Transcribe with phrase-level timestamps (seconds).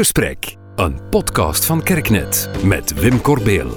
[0.00, 0.56] gesprek.
[0.76, 3.70] Een podcast van Kerknet met Wim Corbeel.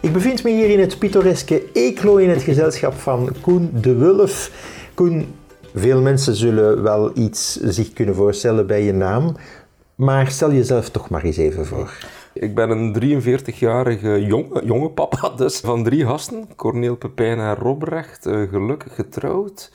[0.00, 4.50] Ik bevind me hier in het pittoreske Eeklo in het gezelschap van Koen de Wulf.
[4.94, 5.34] Koen,
[5.74, 9.36] veel mensen zullen wel iets zich kunnen voorstellen bij je naam,
[9.94, 11.98] maar stel jezelf toch maar eens even voor.
[12.32, 16.48] Ik ben een 43-jarige jonge, jonge papa dus, van drie gasten.
[16.56, 19.70] Corneel, Pepijn en Robrecht, eh, gelukkig getrouwd.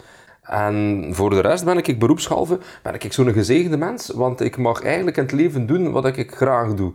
[0.47, 4.81] En voor de rest ben ik beroepshalve ben ik zo'n gezegende mens, want ik mag
[4.81, 6.91] eigenlijk in het leven doen wat ik graag doe.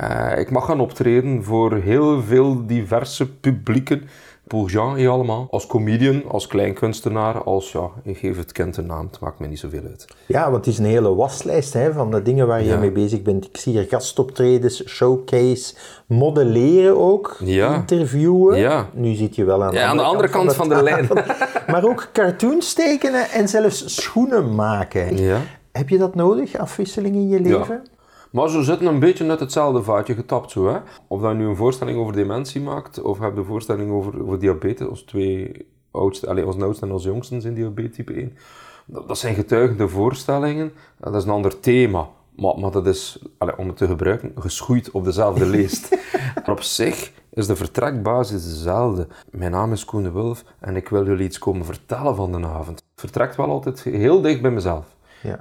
[0.00, 4.08] Uh, ik mag gaan optreden voor heel veel diverse publieken.
[4.46, 5.46] Pour Jean allemaal.
[5.50, 9.46] Als comedian, als kleinkunstenaar, als ja, ik geef het kind een naam, het maakt me
[9.46, 10.06] niet zoveel uit.
[10.26, 12.78] Ja, want het is een hele waslijst hè, van de dingen waar je ja.
[12.78, 13.44] mee bezig bent.
[13.44, 15.74] Ik zie hier gastoptredens, showcase,
[16.06, 17.74] modelleren ook, ja.
[17.74, 18.58] interviewen.
[18.58, 18.88] Ja.
[18.92, 21.08] Nu zit je wel aan, ja, aan de andere kant, van, van de lijn.
[21.70, 25.16] maar ook cartoons tekenen en zelfs schoenen maken.
[25.16, 25.40] Ja.
[25.72, 27.82] Heb je dat nodig, afwisseling in je leven?
[28.30, 30.50] Maar ze zitten een beetje uit hetzelfde vaatje getapt.
[30.50, 30.78] Zo, hè?
[31.06, 34.22] Of dat je nu een voorstelling over dementie maakt, of heb je een voorstelling over,
[34.22, 38.36] over diabetes, als twee oudste, allez, als oudste en als jongste in diabetes type 1.
[38.86, 42.08] Dat, dat zijn getuigende voorstellingen, dat is een ander thema.
[42.36, 45.96] Maar, maar dat is, allez, om het te gebruiken, geschoeid op dezelfde leest.
[46.34, 49.06] maar op zich is de vertrekbasis dezelfde.
[49.30, 52.46] Mijn naam is Koen de Wulf en ik wil jullie iets komen vertellen van de
[52.46, 52.78] avond.
[52.78, 54.95] Het vertrekt wel altijd heel dicht bij mezelf.
[55.26, 55.40] Ja.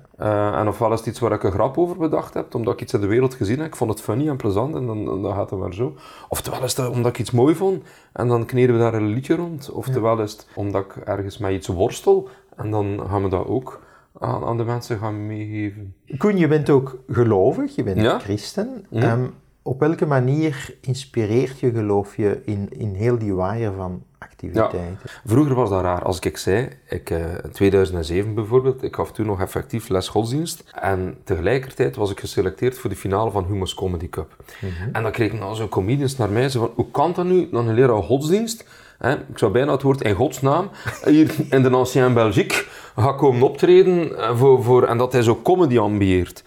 [0.53, 2.81] Uh, en ofwel is het iets waar ik een grap over bedacht heb, omdat ik
[2.81, 3.67] iets in de wereld gezien heb.
[3.67, 5.93] Ik vond het funny en plezant en dan, dan gaat het maar zo.
[6.29, 7.83] Oftewel is het omdat ik iets mooi vond
[8.13, 9.69] en dan kneden we daar een liedje rond.
[9.71, 13.81] Oftewel is het omdat ik ergens met iets worstel en dan gaan we dat ook
[14.19, 15.93] aan, aan de mensen gaan meegeven.
[16.17, 18.19] Koen, je bent ook gelovig, je bent Ja.
[18.19, 18.85] christen.
[18.91, 19.25] Ehm,
[19.67, 24.97] op welke manier inspireert je, geloof je, in, in heel die waaier van activiteiten?
[25.25, 26.03] Vroeger was dat raar.
[26.03, 30.63] Als ik zei, ik, eh, in 2007 bijvoorbeeld, ik gaf toen nog effectief les godsdienst.
[30.73, 34.35] En tegelijkertijd was ik geselecteerd voor de finale van Humus Comedy Cup.
[34.91, 37.67] En dan kregen dan zo comedians naar mij, zo van, hoe kan dat nu, dan
[37.67, 38.67] een leraar godsdienst?
[38.97, 40.69] Hè, ik zou bijna het woord in godsnaam,
[41.05, 42.65] hier in de Ancien Belgique,
[42.95, 46.43] ga komen optreden eh, voor, voor, en dat hij zo comedy ambieert.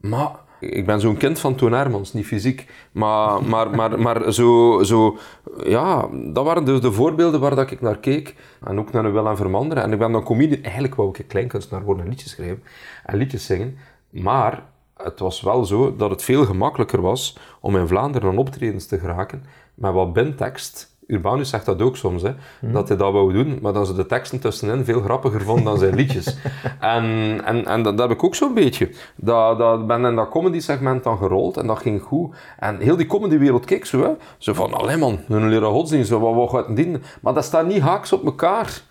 [0.00, 2.66] Maar ik ben zo'n kind van Toon Hermans, niet fysiek.
[2.92, 5.16] Maar, maar, maar, maar zo, zo,
[5.64, 8.34] ja, dat waren dus de voorbeelden waar dat ik naar keek.
[8.64, 9.82] En ook naar Wil en Vermanderen.
[9.84, 10.62] En ik ben dan comedian.
[10.62, 12.62] Eigenlijk wou ik een kleinkunstenaar worden en liedjes schrijven
[13.04, 13.76] en liedjes zingen.
[14.10, 14.62] Maar
[14.96, 18.98] het was wel zo dat het veel gemakkelijker was om in Vlaanderen aan optredens te
[18.98, 19.44] geraken
[19.74, 20.89] met wat bintekst.
[21.10, 24.06] Urbanus zegt dat ook soms, hè, dat hij dat wou doen, maar dan ze de
[24.06, 26.36] teksten tussenin veel grappiger vonden dan zijn liedjes.
[26.80, 28.90] en en, en dat, dat heb ik ook zo'n beetje.
[29.16, 32.34] Dat, dat ben in dat comedy-segment dan gerold en dat ging goed.
[32.58, 36.34] En heel die comedywereld keek zo, hè, zo van, allee man, een leraar godsdienst, wat,
[36.34, 37.02] wat gaat dienen?
[37.20, 38.88] Maar dat staat niet haaks op elkaar.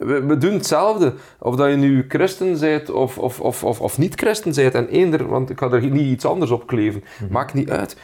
[0.00, 1.14] We, we, doen hetzelfde.
[1.38, 4.74] Of dat je nu christen bent of, of, of, of, of niet christen bent.
[4.74, 7.04] En eender, want ik ga er niet iets anders op kleven.
[7.30, 7.96] Maakt niet uit.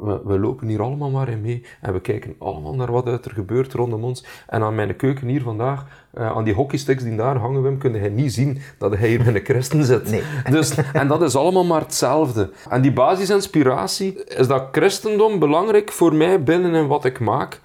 [0.00, 1.64] We, we, lopen hier allemaal maar in mee.
[1.80, 4.24] En we kijken allemaal naar wat er gebeurt rondom ons.
[4.46, 5.86] En aan mijn keuken hier vandaag,
[6.18, 9.24] uh, aan die hockeysticks die daar hangen, Wim, kun je niet zien dat hij hier
[9.24, 10.10] met een christen zit.
[10.10, 10.22] Nee.
[10.50, 12.50] Dus, en dat is allemaal maar hetzelfde.
[12.68, 17.60] En die basisinspiratie, is dat christendom belangrijk voor mij binnen in wat ik maak.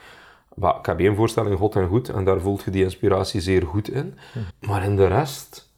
[0.61, 3.89] Ik heb één voorstelling, God en Goed, en daar voelt je die inspiratie zeer goed
[3.89, 4.17] in.
[4.67, 5.73] Maar in de rest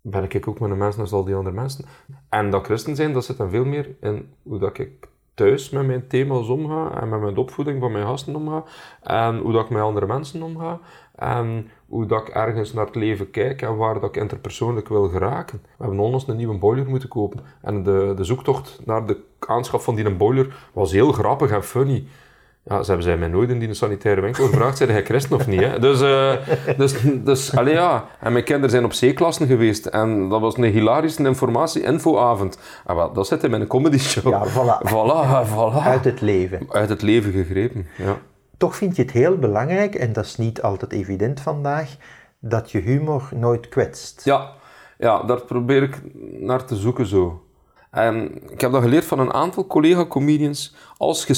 [0.00, 1.84] ben ik ook met een mens als al die andere mensen.
[2.28, 5.86] En dat christen zijn, dat zit dan veel meer in hoe dat ik thuis met
[5.86, 8.64] mijn thema's omga en met mijn opvoeding van mijn gasten omga
[9.02, 10.80] en hoe dat ik met andere mensen omga
[11.14, 15.08] en hoe dat ik ergens naar het leven kijk en waar dat ik interpersoonlijk wil
[15.08, 15.60] geraken.
[15.62, 19.84] We hebben onlangs een nieuwe boiler moeten kopen en de, de zoektocht naar de aanschaf
[19.84, 22.06] van die boiler was heel grappig en funny.
[22.66, 25.46] Ja, ze hebben zij mij nooit in die sanitaire winkel gevraagd, zei hij christen of
[25.46, 25.60] niet.
[25.60, 25.78] Hè?
[25.78, 26.32] Dus, uh,
[26.78, 26.94] dus,
[27.24, 28.06] dus allee, ja.
[28.20, 32.58] En mijn kinderen zijn op C-klassen geweest en dat was een hilarische informatie-infoavond.
[32.86, 34.32] En wel, dat zit in mijn comedy show.
[34.32, 34.88] Ja, voilà.
[34.88, 35.82] Voilà, voilà.
[35.82, 36.66] Uit het leven.
[36.68, 38.16] Uit het leven gegrepen, ja.
[38.56, 41.96] Toch vind je het heel belangrijk, en dat is niet altijd evident vandaag,
[42.38, 44.24] dat je humor nooit kwetst.
[44.24, 44.52] Ja,
[44.98, 46.00] ja daar probeer ik
[46.40, 47.42] naar te zoeken zo.
[47.90, 50.74] En ik heb dat geleerd van een aantal collega-comedians.
[50.96, 51.34] Als je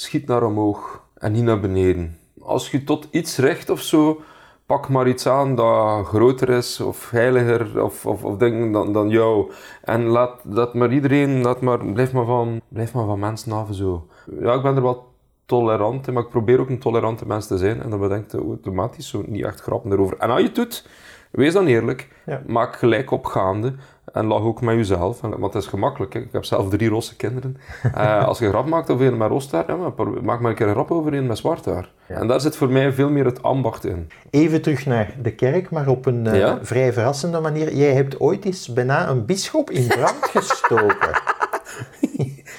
[0.00, 2.18] schiet, naar omhoog en niet naar beneden.
[2.40, 4.20] Als je tot iets recht of zo,
[4.66, 9.08] pak maar iets aan dat groter is of heiliger of, of, of dingen dan, dan
[9.08, 9.52] jou.
[9.82, 13.68] En laat, laat maar iedereen, laat maar, blijf, maar van, blijf maar van mensen af
[13.70, 14.06] zo.
[14.40, 15.06] Ja, ik ben er wel
[15.46, 17.82] tolerant in, maar ik probeer ook een tolerante mens te zijn.
[17.82, 20.18] En dan bedenkt je automatisch zo niet echt grappen erover.
[20.18, 20.88] En als je het doet,
[21.30, 22.08] wees dan eerlijk.
[22.26, 22.42] Ja.
[22.46, 23.74] Maak gelijk opgaande.
[24.12, 25.20] En lach ook met jezelf.
[25.20, 26.12] Want het is gemakkelijk.
[26.12, 26.20] Hè.
[26.20, 27.56] Ik heb zelf drie rosse kinderen.
[27.94, 30.50] Eh, als je een grap maakt over een met rood haar, ja, maar maak maar
[30.50, 31.90] een keer een grap over een met zwart haar.
[32.06, 34.10] En daar zit voor mij veel meer het ambacht in.
[34.30, 36.58] Even terug naar de kerk, maar op een eh, Ja?
[36.62, 37.74] vrij verrassende manier.
[37.74, 41.10] Jij hebt ooit eens bijna een bisschop in brand gestoken.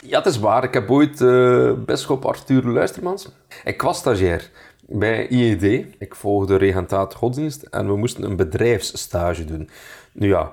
[0.01, 0.63] Ja, het is waar.
[0.63, 3.31] Ik heb ooit eh bisschop Arthur Luistermans.
[3.63, 4.49] Ik was stagiair
[4.87, 5.85] bij IED.
[5.99, 9.69] Ik volgde regentaat godsdienst en we moesten een bedrijfsstage doen.
[10.11, 10.51] Nu ja,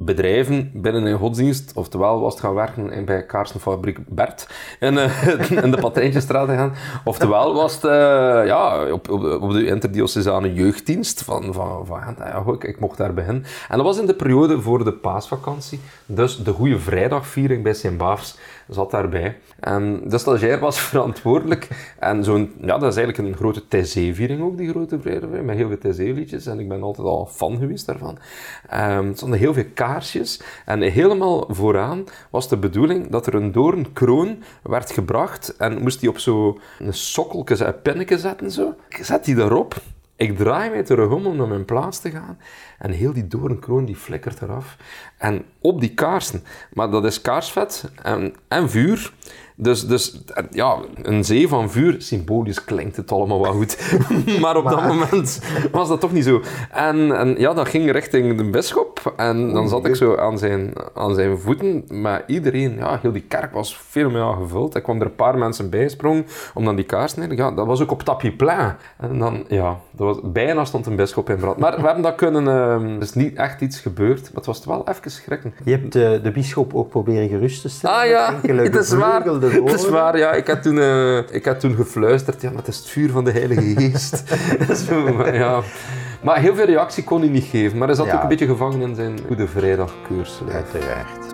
[0.00, 4.48] bedrijven binnen een godsdienst, oftewel was het gaan werken in- bij kaarsenfabriek Bert
[4.80, 5.26] in, eh,
[5.64, 6.72] in de Patrijntjesstraat gaan,
[7.04, 7.90] oftewel was het eh,
[8.46, 9.10] ja, op,
[9.40, 12.18] op, de- interdiocesane jeugddienst van, van, van Gent.
[12.18, 13.44] Ja, ik, ik mocht daar beginnen.
[13.68, 18.38] En dat was in de periode voor de paasvakantie, dus de Goede Vrijdagviering bij Sint-Baafs
[18.68, 19.38] zat daarbij.
[19.60, 21.68] En de stagiair was verantwoordelijk.
[21.98, 25.68] En zo'n, ja, dat is eigenlijk een grote TC-viering ook, die grote vrijdag, met heel
[25.68, 26.46] veel TC-liedjes.
[26.46, 28.18] En ik ben altijd al fan geweest daarvan.
[28.68, 30.40] Ehm er stonden heel veel kaarsjes.
[30.64, 35.56] En helemaal vooraan was de bedoeling dat er een doornkroon werd gebracht.
[35.56, 36.92] En moest die op zo'n een
[37.82, 38.50] pinnetje zetten.
[38.50, 38.74] Zo.
[38.88, 39.74] Ik zet die daarop.
[40.18, 42.38] Ik draai mij terug om om naar mijn plaats te gaan.
[42.78, 44.76] En heel die doornkroon die flikkert eraf.
[45.18, 49.12] En op die kaarsen, maar dat is kaarsvet en, en vuur.
[49.60, 50.20] Dus, dus
[50.50, 53.78] ja, een zee van vuur, symbolisch klinkt het allemaal wel goed.
[54.42, 55.40] maar op dat moment
[55.72, 56.42] was dat toch niet zo.
[56.70, 59.12] En, en ja, dat ging richting de bisschop.
[59.16, 61.84] En dan zat ik zo aan zijn, aan zijn voeten.
[61.88, 64.74] Maar iedereen, ja, heel die kerk was veel meer gevuld.
[64.74, 67.36] Er kwamen er een paar mensen bij sprongen om dan die kaars te nemen.
[67.36, 68.76] Ja, dat was ook op tapis plein.
[68.98, 71.58] En dan, ja, dat was, bijna stond een bisschop in brand.
[71.58, 72.48] Maar we hebben dat kunnen...
[72.48, 75.54] eh, er is niet echt iets gebeurd, maar het was wel even schrikken.
[75.64, 77.96] Je hebt eh, de bisschop ook proberen gerust te stellen.
[77.96, 79.22] Ah ja, het is waar.
[79.64, 80.32] Het is waar, ja.
[80.32, 83.24] Ik had toen, eh, ik had toen gefluisterd, ja, maar het is het vuur van
[83.24, 84.22] de Heilige Geest.
[84.88, 85.60] Zo, maar, ja.
[86.22, 87.78] maar heel veel reactie kon hij niet geven.
[87.78, 88.14] Maar hij zat Ja.
[88.14, 90.40] ook een beetje gevangen in zijn Goede Vrijdagkoers.
[90.52, 91.27] Uiteraard.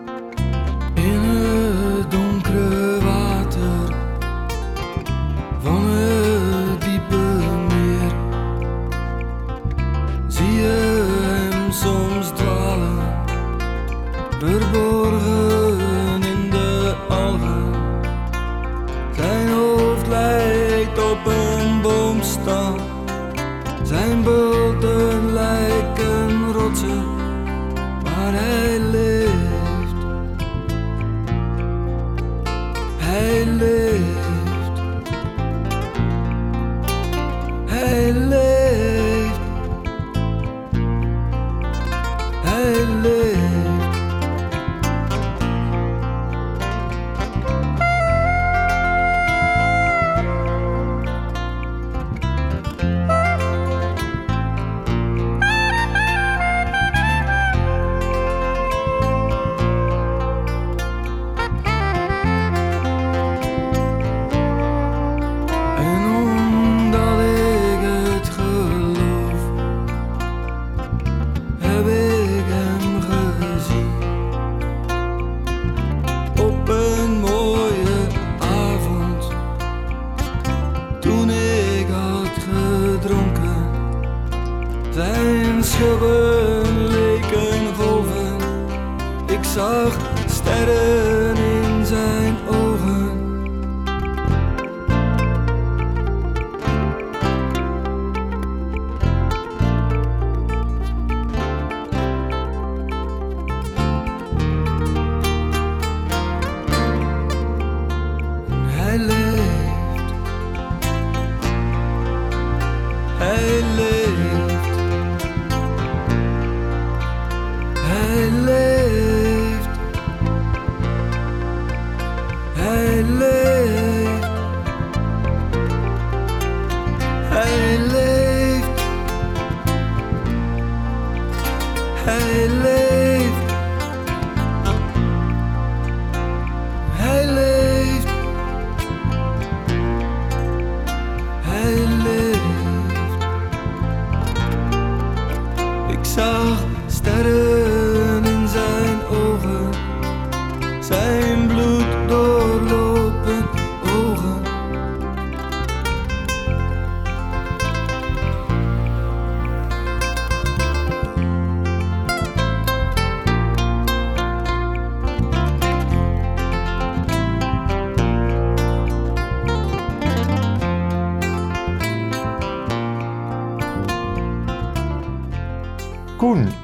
[145.94, 147.73] Ik zag sterren.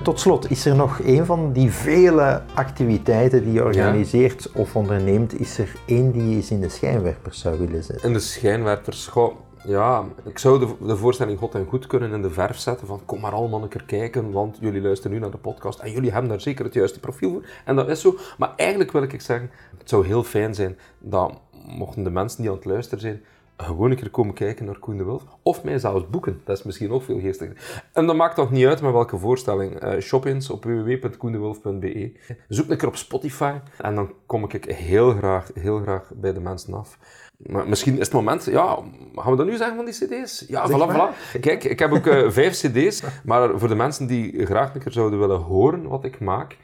[0.03, 5.41] Tot slot, is er nog een van die vele activiteiten die je organiseert of onderneemt,
[5.41, 8.07] is er één die je eens in de schijnwerpers zou willen zetten?
[8.07, 12.23] In de schijnwerpers, goh, ja, ik zou de, de voorstelling God en Goed kunnen in
[12.23, 15.31] de verf zetten van kom maar allemaal een keer kijken, want jullie luisteren nu naar
[15.31, 17.45] de podcast en jullie hebben daar zeker het juiste profiel voor.
[17.65, 18.17] En dat is zo.
[18.39, 21.33] Maar eigenlijk wil ik zeggen, het zou heel fijn zijn dat
[21.67, 23.25] mochten de mensen die aan het luisteren zijn,
[23.63, 25.23] gewoon een keer komen kijken naar Koen de Wulf.
[25.43, 26.41] Of mij zelfs boeken.
[26.45, 27.83] Dat is misschien ook veel geestiger.
[27.93, 29.75] En dat maakt toch niet uit met welke voorstelling.
[29.75, 32.13] Eh shop eens op www.koendewulf.be.
[32.49, 33.55] Zoek een keer op Spotify.
[33.79, 36.99] En dan kom ik heel graag, heel graag bij de mensen af.
[37.47, 38.79] Maar misschien is het moment, ja,
[39.15, 40.45] gaan we dat nu zeggen van die cd's?
[40.49, 41.41] Ja, Zeg voilà.
[41.41, 44.93] Kijk, ik heb ook eh, vijf cd's, maar voor de mensen die graag een keer
[44.93, 46.57] zouden willen horen wat ik maak,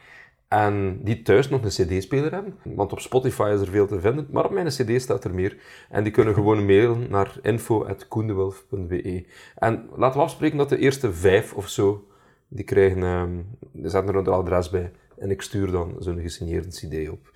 [0.48, 4.26] en die thuis nog een cd-speler hebben, want op Spotify is er veel te vinden,
[4.30, 5.56] maar op mijn cd staat er meer.
[5.90, 9.24] En die kunnen gewoon mailen naar info.koendewulf.be.
[9.54, 12.06] En laten we afspreken dat de eerste vijf of zo,
[12.48, 13.30] die krijgen, ehm
[13.72, 14.92] die zetten er een adres bij.
[15.18, 17.30] En ik stuur dan zo'n gesigneerde cd op.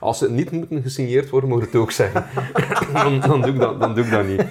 [0.00, 2.24] Als ze niet moeten gesigneerd worden, moet het ook zeggen.
[2.92, 4.44] dan, dan, doe ik dat, dan doe ik dat niet.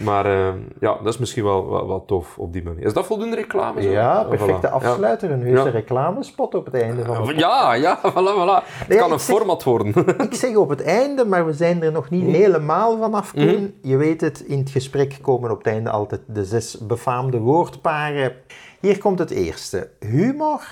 [0.00, 2.84] Maar eh, ja, dat is misschien wel, wel, wel tof op die manier.
[2.84, 3.82] Is dat voldoende reclame?
[3.82, 3.88] Zo?
[3.90, 4.28] Ja, Voilà.
[4.28, 4.72] perfecte Ja.
[4.72, 5.62] afsluiter, een Ja.
[5.62, 8.66] reclamespot op het einde van de Ja, ja, voilà, voilà.
[8.68, 9.94] Het Nee, kan een zeg- format worden.
[10.30, 12.32] Ik zeg op het einde, maar we zijn er nog niet Mhm.
[12.32, 13.74] helemaal vanaf, Koen.
[13.82, 18.32] Je weet het, in het gesprek komen op het einde altijd de zes befaamde woordparen.
[18.80, 19.90] Hier komt het eerste.
[19.98, 20.62] Humor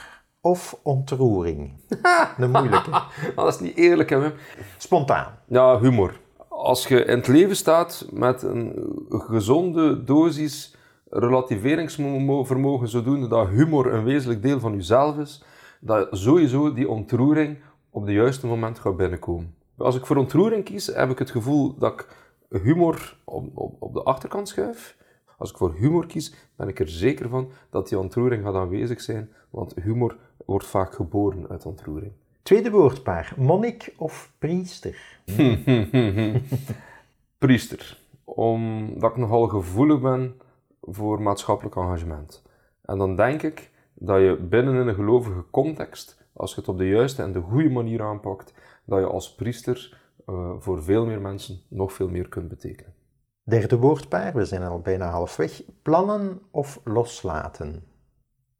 [0.49, 1.73] of ontroering?
[2.39, 2.91] Een moeilijke.
[3.35, 4.33] dat is niet eerlijk, hè, Wim.
[4.77, 5.39] Spontaan.
[5.47, 6.21] Ja, humor.
[6.49, 8.73] Als je in het leven staat met een
[9.09, 10.77] gezonde dosis
[11.11, 15.45] relativeringsvermogen, zodoende dat humor een wezenlijk deel van jezelf is,
[15.81, 17.59] dat sowieso die ontroering
[17.91, 19.55] op de juiste moment gaat binnenkomen.
[19.77, 22.07] Als ik voor ontroering kies, heb ik het gevoel dat ik
[22.63, 24.97] humor op, op, op de achterkant schuif.
[25.39, 29.01] Als ik voor humor kies, ben ik er zeker van dat die ontroering gaat aanwezig
[29.01, 30.17] zijn, want humor
[30.49, 32.13] wordt vaak geboren uit ontroering.
[32.43, 33.35] Tweede woordpaar.
[33.37, 35.21] Monnik of priester?
[37.39, 38.01] priester.
[38.25, 40.41] Omdat ik nogal gevoelig ben
[40.83, 42.43] voor maatschappelijk engagement.
[42.83, 46.89] En dan denk ik dat je binnen een gelovige context, als je het op de
[46.89, 51.61] juiste en de goede manier aanpakt, dat je als priester eh, voor veel meer mensen
[51.69, 52.95] nog veel meer kunt betekenen.
[53.43, 54.35] Derde woordpaar.
[54.35, 55.63] We zijn al bijna halfweg.
[55.83, 57.85] Plannen of loslaten?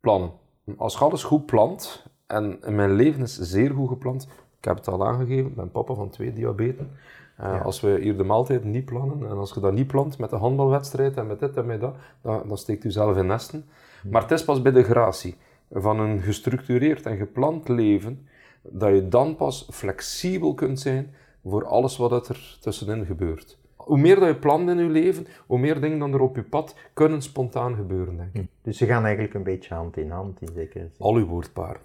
[0.01, 0.47] Plannen.
[0.77, 4.89] Als je alles goed plant, en mijn leven is zeer goed gepland, ik heb het
[4.89, 6.91] al aangegeven, ik ben papa van twee diabeten.
[7.37, 10.31] Eh, Als we hier de maaltijd niet plannen, en als je dat niet plant met
[10.31, 13.65] de handbalwedstrijd en met dit en met dat, dan, dan steekt u zelf in nesten.
[14.11, 15.37] Maar het is pas bij de gratie
[15.71, 18.27] van een gestructureerd en gepland leven,
[18.63, 23.59] dat je dan pas flexibel kunt zijn voor alles wat er tussenin gebeurt.
[23.89, 26.43] Hoe meer dat je plant in je leven, hoe meer dingen dan er op je
[26.43, 28.47] pad kunnen spontaan gebeuren, denk ik.
[28.63, 30.93] Dus ze gaan eigenlijk een beetje hand in hand in zekere zin.
[30.99, 31.81] Al uw woordpaar.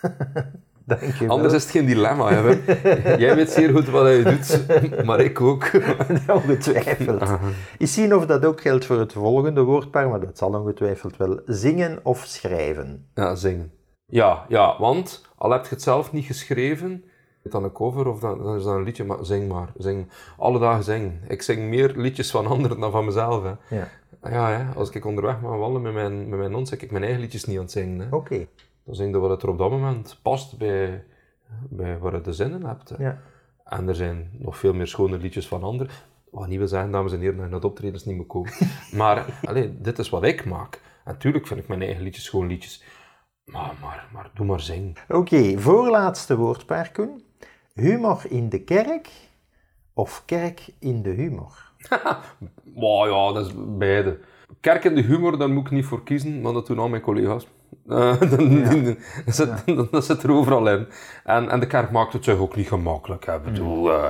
[0.86, 1.28] Dank je wel.
[1.28, 2.50] Anders is het geen dilemma, hè.
[3.24, 5.70] Jij weet zeer goed wat je doet, maar ik ook.
[6.28, 7.22] Ongetwijfeld.
[7.78, 11.40] Eens zien of dat ook geldt voor het volgende woordpaar, maar dat zal ongetwijfeld wel.
[11.44, 13.06] Zingen of schrijven?
[13.14, 13.72] Ja, zingen.
[14.06, 17.04] Ja, ja, want al heb je het zelf niet geschreven,
[17.52, 19.72] dan een cover of dan, dan is dat een liedje, maar zing maar.
[19.78, 20.08] Zing.
[20.36, 21.20] Alle dagen zingen.
[21.28, 23.42] Ik zing meer liedjes van anderen dan van mezelf.
[23.42, 23.76] Hè.
[23.76, 23.88] Ja.
[24.22, 27.02] Ja, hè, als ik onderweg mag wandelen met mijn, met mijn hond, zeg ik mijn
[27.02, 27.98] eigen liedjes niet aan het zingen.
[27.98, 28.16] Hè.
[28.16, 28.46] Oké.
[28.84, 31.04] Dan zing je wat er op dat moment past bij,
[31.68, 32.88] bij waar je de zin in hebt.
[32.88, 33.04] Hè.
[33.04, 33.20] Ja.
[33.64, 35.92] En er zijn nog veel meer schone liedjes van anderen.
[36.30, 38.52] Wat niet wil zeggen, dames en heren, dat je de optredens niet komen.
[38.92, 40.80] maar allee, dit is wat ik maak.
[41.04, 42.84] Natuurlijk vind ik mijn eigen liedjes gewoon liedjes.
[43.44, 44.92] Maar, maar, maar doe maar zingen.
[45.08, 47.25] Oké, voorlaatste woordpaar, Koen.
[47.76, 49.08] Humor in de kerk
[49.94, 51.72] of kerk in de humor?
[52.74, 54.18] Maar ja, dat is beide.
[54.60, 57.02] Kerk en de humor, daar moet ik niet voor kiezen, maar dat doen al mijn
[57.02, 57.46] collega's.
[57.88, 58.96] Eh, dan,
[60.02, 60.86] zit, er overal in.
[61.24, 63.26] En, en de kerk maakt het zich ook niet gemakkelijk.
[63.26, 63.34] Hè.
[63.36, 64.08] Ik bedoel, eh,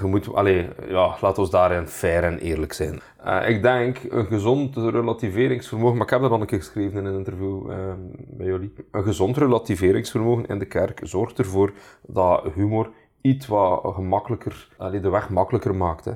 [0.00, 3.00] je moet, allee, ja, laat ons daarin fair en eerlijk zijn.
[3.24, 7.04] Eh, ik denk een gezond relativeringsvermogen, maar ik heb dat al een keer geschreven in
[7.04, 7.78] een interview eh,
[8.16, 8.72] bij jullie.
[8.90, 11.72] Een gezond relativeringsvermogen in de kerk zorgt ervoor
[12.06, 12.90] dat humor
[13.20, 16.04] iets wat gemakkelijker, allee, de weg makkelijker maakt.
[16.04, 16.12] Hè.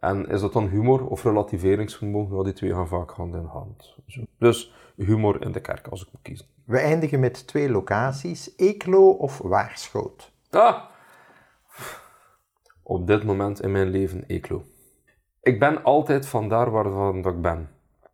[0.00, 2.36] En is dat dan humor of relativeringsvermogen?
[2.36, 3.96] Ja, die twee gaan vaak hand in hand.
[4.06, 4.20] Zo.
[4.38, 4.72] Dus
[5.04, 6.46] humor in de kerk, als ik moet kiezen.
[6.64, 8.52] We eindigen met twee locaties.
[8.56, 10.32] Eeklo of Waarschoot?
[10.50, 10.84] Ah!
[12.82, 14.64] Op dit moment in mijn leven Eeklo.
[15.42, 17.70] Ik ben altijd van daar waarvan dat ik ben.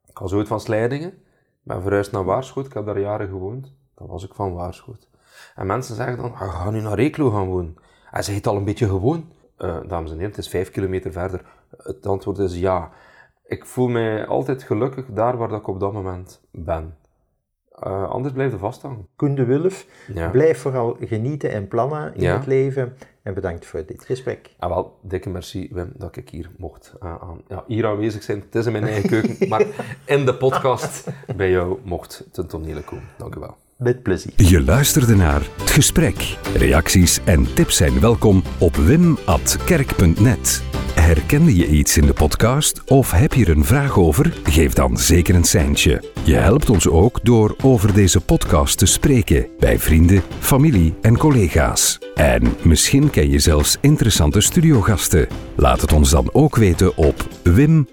[0.06, 1.22] Ik was ooit van Slijdingen,
[1.62, 3.72] ben verhuisd naar Waarschoot, ik heb daar jaren gewoond.
[3.94, 5.08] Dan was ik van Waarschoot.
[5.54, 7.76] En mensen zeggen dan, "Ah, ga nu naar Eeklo gaan wonen.
[8.10, 9.32] En zeg je het al een beetje gewoon?
[9.56, 11.44] Eh, dames en heren, het is vijf kilometer verder.
[11.76, 12.90] Het antwoord is ja.
[13.46, 16.94] Ik voel mij altijd gelukkig daar waar dat ik op dat moment ben.
[17.78, 19.06] Eh, anders blijf je vasthangen.
[19.16, 20.28] Koen de Wulf, Ja.
[20.28, 22.36] blijf vooral genieten en plannen in Ja.
[22.36, 22.96] het leven.
[23.22, 24.54] En bedankt voor dit gesprek.
[24.58, 28.40] En wel, dikke merci Wim dat ik hier mocht eh, aan, ja, hier aanwezig zijn.
[28.40, 29.66] Het is in mijn eigen keuken, maar
[30.04, 33.04] in de podcast bij jou mocht ten tonele komen.
[33.18, 33.56] Dank u wel.
[33.76, 34.32] Met plezier.
[34.36, 36.38] Je luisterde naar Het Gesprek.
[36.56, 40.62] Reacties en tips zijn welkom op wim.kerk.net.
[41.04, 44.32] Herkende je iets in de podcast of heb je er een vraag over?
[44.44, 46.02] Geef dan zeker een seintje.
[46.22, 51.98] Je helpt ons ook door over deze podcast te spreken bij vrienden, familie en collega's.
[52.14, 55.28] En misschien ken je zelfs interessante studiogasten.
[55.56, 57.92] Laat het ons dan ook weten op wim.kerk.net.